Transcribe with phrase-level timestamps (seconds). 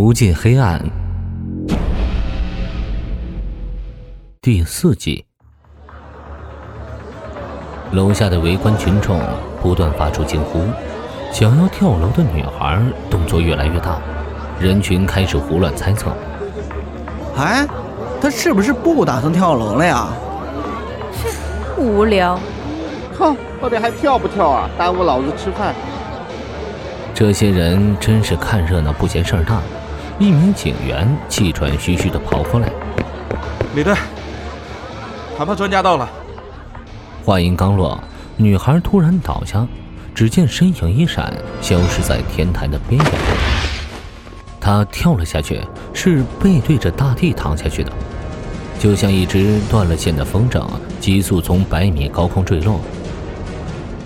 [0.00, 0.80] 无尽黑暗
[4.40, 5.24] 第四集，
[7.90, 9.20] 楼下的围观群众
[9.60, 10.60] 不断发出惊呼，
[11.32, 12.80] 想要跳楼的女孩
[13.10, 13.98] 动作越来越大，
[14.60, 16.12] 人群开始胡乱猜测：
[17.36, 17.66] 哎，
[18.20, 20.06] 她是不是不打算跳楼了呀？
[21.74, 22.38] 哼，无聊。
[23.18, 24.70] 哼，到底还跳不跳啊？
[24.78, 25.74] 耽误老子吃饭。
[27.12, 29.60] 这些人真是看热闹不嫌事儿大。
[30.18, 32.68] 一名警员气喘吁吁地跑过来
[33.76, 33.94] ：“李队，
[35.36, 36.08] 谈判专家到了。”
[37.24, 38.02] 话音刚落，
[38.36, 39.64] 女孩突然倒下，
[40.12, 43.12] 只见身影一闪，消失在天台的边缘。
[44.60, 45.60] 她跳了下去，
[45.94, 47.92] 是背对着大地躺下去的，
[48.76, 52.80] 就像一只断了线的风筝，急速从百米高空坠落。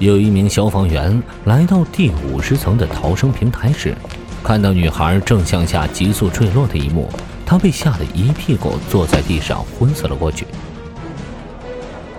[0.00, 3.94] 有一名消防员来到第五十层的逃生平台时。
[4.42, 7.08] 看到女孩正向下急速坠落的一幕，
[7.46, 10.46] 他被吓得一屁股坐在地上，昏死了过去。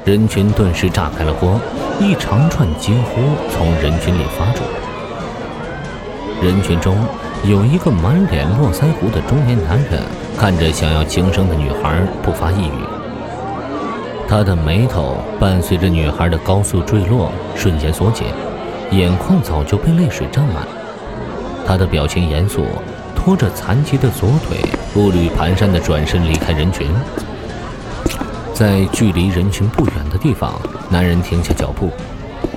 [0.05, 1.59] 人群顿时炸开了锅，
[1.99, 4.63] 一长串惊呼从人群里发出。
[6.41, 6.95] 人群中
[7.43, 10.01] 有一个满脸络腮胡的中年男人，
[10.37, 12.83] 看着想要轻生的女孩，不发一语。
[14.27, 18.27] 他的眉头伴随着女孩的高速坠落瞬间缩紧，
[18.91, 20.65] 眼眶早就被泪水占满。
[21.65, 22.65] 他的表情严肃，
[23.15, 24.57] 拖着残疾的左腿，
[24.93, 26.87] 步履蹒跚地转身离开人群。
[28.53, 31.89] 在距离人群不远的地方，男人停下脚步，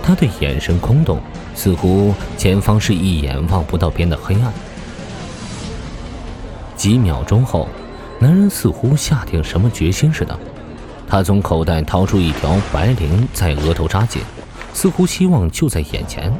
[0.03, 1.19] 他的眼神空洞，
[1.55, 4.53] 似乎前方是一眼望不到边的黑暗。
[6.77, 7.69] 几秒钟后，
[8.19, 10.39] 男人似乎下定什么决心似的，
[11.09, 14.21] 他从口袋掏出一条白绫，在额头扎紧，
[14.75, 16.33] 似乎希望就在眼前。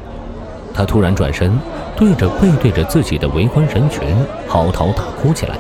[0.75, 1.59] 他突然转身。
[1.97, 4.03] 对着背对着自己的围观人群
[4.49, 5.57] 嚎啕大哭起来。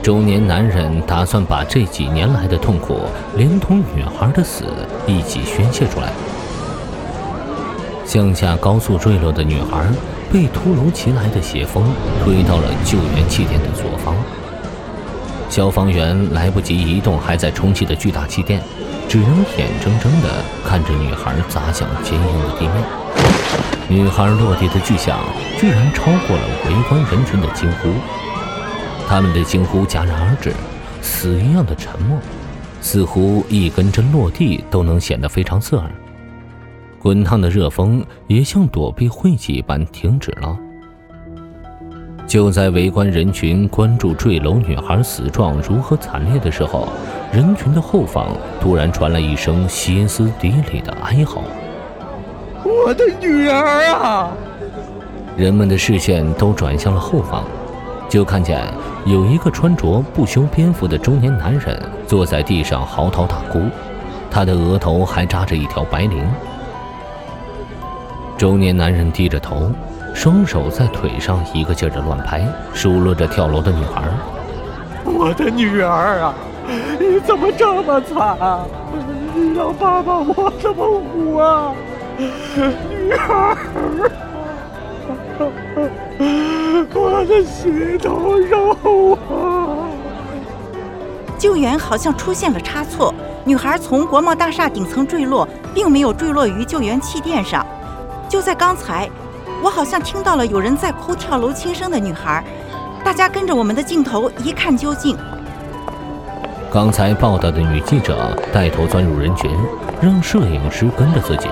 [0.00, 3.00] 中年男人打算把这几年来的痛苦，
[3.34, 4.66] 连同女孩的死
[5.04, 6.12] 一起宣泄出来。
[8.04, 9.84] 向下高速坠落的女孩
[10.32, 11.82] 被突如其来的斜风
[12.22, 14.14] 推到了救援气垫的左方。
[15.56, 18.60] 消防员来不及移动还在充气的巨大气垫，
[19.08, 22.74] 只能眼睁睁地看着女孩砸向坚硬的地面。
[23.88, 25.18] 女孩落地的巨响，
[25.58, 27.88] 居然超过了围观人群的惊呼。
[29.08, 30.52] 他们的惊呼戛然而止，
[31.00, 32.18] 死一样的沉默，
[32.82, 35.90] 似乎一根针落地都能显得非常刺耳。
[36.98, 40.54] 滚烫的热风也像躲避晦气般停止了。
[42.26, 46.88] 就在围观人群关注坠楼女孩死状如何惨烈的时候，
[47.32, 48.26] 人群的后方
[48.60, 51.42] 突然传来一声歇斯底里的哀嚎。
[52.64, 54.32] 我的女儿啊！
[55.36, 57.44] 人们的视线都转向了后方，
[58.08, 58.60] 就看见
[59.04, 63.60] 有一个穿着不修边幅的中年男人坐在地上嚎啕大哭，
[64.30, 66.24] 他的额头还扎着一条白绫。
[68.36, 69.70] 中年男人低着头，
[70.16, 74.02] 双手在腿上一个劲儿的乱拍，数落着跳楼的女孩
[75.04, 76.34] ：“我的女儿啊，
[76.98, 78.34] 你怎么这么惨？
[79.34, 81.74] 你让爸爸我怎么活啊？”
[82.16, 83.54] 女儿，
[86.94, 89.84] 我的心头肉啊！
[91.36, 93.12] 救援好像出现了差错，
[93.44, 97.64] 女孩从国贸大厦顶层坠落，并没有坠落于救援气垫上。
[98.30, 99.08] 就在刚才，
[99.66, 102.44] 我好像听到了有人在哭跳楼轻生的女孩。
[103.04, 105.16] 大家跟着我们的镜头一看究竟。
[106.72, 109.50] 刚才报道的女记者带头钻入人群，
[110.00, 111.48] 让摄影师跟着自己。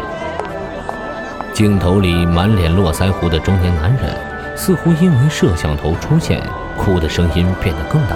[1.53, 4.15] 镜头里满脸络腮胡的中年男人，
[4.57, 6.41] 似乎因为摄像头出现，
[6.79, 8.15] 哭的声音变得更大。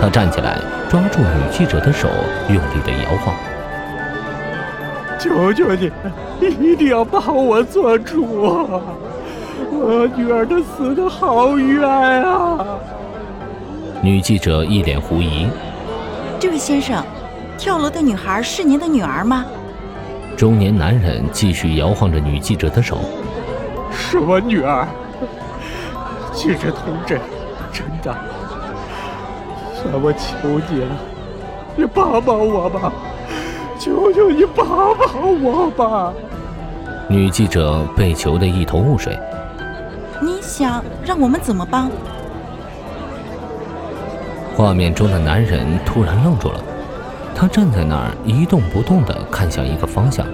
[0.00, 0.56] 他站起来，
[0.88, 2.08] 抓住女记者的手，
[2.46, 3.34] 用力地摇晃。
[5.20, 5.90] 求求你，
[6.40, 8.80] 一定要帮我做主！
[9.72, 12.66] 我女儿的死的好冤啊！
[14.02, 15.46] 女记者一脸狐疑
[16.40, 17.04] ：“这位先生，
[17.58, 19.44] 跳楼的女孩是您的女儿吗？”
[20.36, 22.98] 中年男人继续摇晃着女记者的手
[23.92, 24.88] ：“是我女儿，
[26.32, 27.20] 记者同志，
[27.70, 28.16] 真的，
[29.74, 30.96] 算我求你了，
[31.76, 32.90] 你帮帮我吧，
[33.80, 36.12] 求求你帮帮我吧！”
[37.08, 39.18] 女记者被求得一头雾水
[40.22, 41.90] ：“你想让我们怎么帮？”
[44.54, 46.62] 画面中的男人突然愣住了。
[47.34, 50.26] 他站在那儿一动不动地看向一个方向，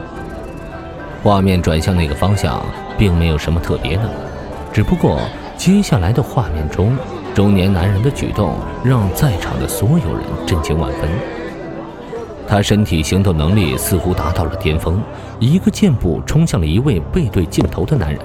[1.23, 2.61] 画面转向那个方向，
[2.99, 4.03] 并没有什么特别的，
[4.73, 5.21] 只不过
[5.57, 6.99] 接下来的画面中，
[7.33, 11.09] 中年男人的举动让在场的所有人震惊万分。
[12.49, 15.03] 他身体行动能力似乎达到了巅峰，
[15.41, 18.21] 一个箭步冲向了一位背对镜头的男人。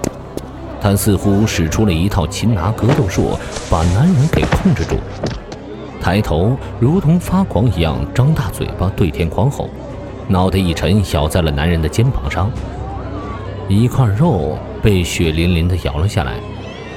[0.79, 3.37] 他似乎使出了一套擒拿格斗术，
[3.69, 4.95] 把男人给控制住。
[5.99, 9.69] 抬头，如同发狂一样张大嘴巴对天狂吼，
[10.27, 12.49] 脑袋一沉，咬在了男人的肩膀上。
[13.67, 16.33] 一块肉被血淋淋的咬了下来，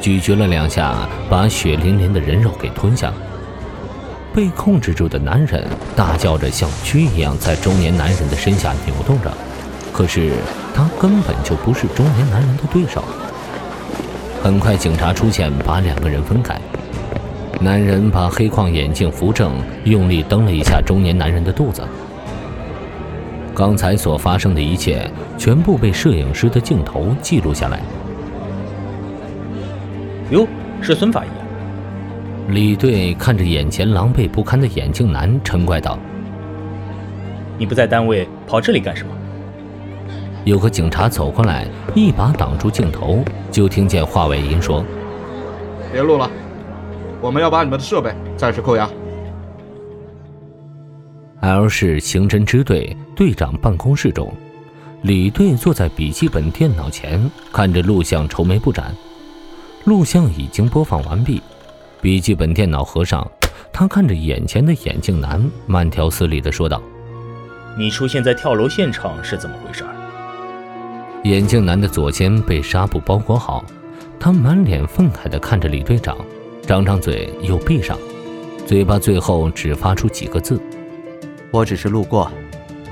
[0.01, 3.15] 咀嚼了两下，把血淋淋的人肉给吞下了。
[4.35, 5.65] 被控制住的男人
[5.95, 9.33] 大叫着，像蛆一样在中年男人的身下扭动着，
[9.93, 10.33] 可是
[10.75, 13.05] 他根本就不是中年男人的对手。
[14.43, 16.61] 很快，警察出现，把两个人分开。
[17.61, 19.55] 男人把黑框眼镜扶正，
[19.85, 21.83] 用力蹬了一下中年男人的肚子。
[23.55, 25.09] 刚才所发生的一切，
[25.39, 27.81] 全部被摄影师的镜头记录下来。
[30.31, 30.45] 哟，
[30.83, 31.29] 是孙法医。
[32.49, 35.99] 李队看着眼前狼狈不堪的眼镜男，嗔怪道
[37.57, 39.15] ：“你不在单位，跑这里干什么？”
[40.45, 44.85] 有个警察走过来，一把挡住镜头，就听见话外音说
[45.91, 46.31] ：“别录了，
[47.23, 48.89] 我们要把你们的设备暂时扣押。”
[51.41, 54.31] L 市刑侦支队队长办公室中，
[55.01, 58.95] 李队坐在笔记本电脑前，看着录像，愁眉不展。
[59.85, 61.43] 录像已经播放完毕，
[62.05, 63.27] 笔记本电脑合上，
[63.73, 66.83] 他看着眼前的眼镜男，慢条斯理地说道
[67.79, 69.83] ：“你出现在跳楼现场是怎么回事？”
[71.25, 73.65] 眼镜男的左肩被纱布包裹好，
[74.21, 76.15] 他满脸愤慨地看着李队长，
[76.67, 77.97] 张张嘴又闭上，
[78.67, 80.61] 嘴巴最后只发出几个字
[81.51, 82.31] ：“我只是路过。”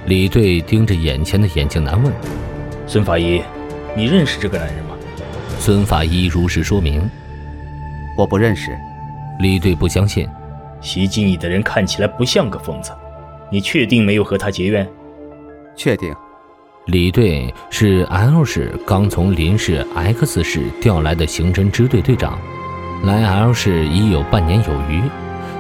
[0.09, 2.11] 李队盯着眼前的眼镜男问
[2.89, 3.43] ：“孙法医，
[3.95, 4.97] 你认识这个男人吗？”
[5.61, 7.07] 孙法医如实说明
[8.17, 8.75] ：“我不认识。”
[9.43, 10.25] 李队不相信
[10.81, 12.93] ：“袭击你的人看起来不像个疯子，
[13.51, 14.89] 你确定没有和他结怨
[15.75, 16.15] ？”“确定。”
[16.87, 22.39] 李队是 L 市刚从林市 X 市调来的刑侦支队队长，
[23.03, 25.03] 来 L 市已有半年有余。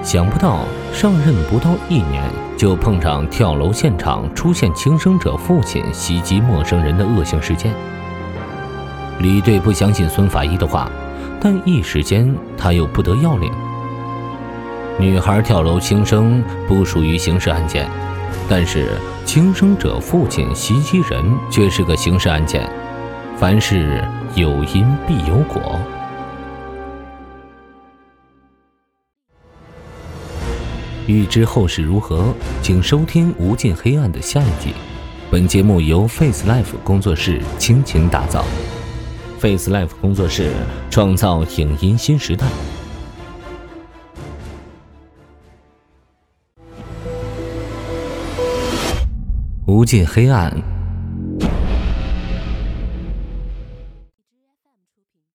[0.00, 0.60] 想不到
[0.92, 2.22] 上任不到一年，
[2.56, 7.74] 就碰上跳楼现场出现轻生者父亲袭击陌生人的恶性事件。
[9.18, 10.88] 李队不相信孙法医的话，
[11.40, 13.50] 但一时间他又不得要领。
[15.02, 17.90] 女孩跳楼轻生不属于刑事案件。
[18.48, 18.96] 但是，
[19.26, 22.70] 轻生者父亲袭击人却是个刑事案件。
[23.36, 24.00] 凡事
[24.36, 25.76] 有因必有果。
[31.08, 32.32] 欲知后事如何，
[32.62, 34.72] 请收听《无尽黑暗》的下一集。
[35.32, 38.44] 本节目由 Face Life 工作室倾情打造。
[39.40, 40.52] Face Life 工作室
[40.90, 42.46] 创造影音新时代。
[49.72, 50.81] 无尽黑暗。